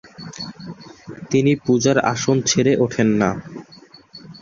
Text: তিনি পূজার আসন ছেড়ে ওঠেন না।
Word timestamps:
তিনি 1.31 1.51
পূজার 1.65 1.97
আসন 2.11 2.37
ছেড়ে 2.49 2.73
ওঠেন 2.83 3.09
না। 3.21 3.29